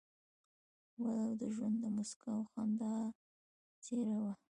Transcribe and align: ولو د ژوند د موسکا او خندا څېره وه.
ولو 1.01 1.29
د 1.39 1.41
ژوند 1.55 1.75
د 1.81 1.85
موسکا 1.95 2.29
او 2.37 2.43
خندا 2.51 2.95
څېره 3.83 4.15
وه. 4.21 4.33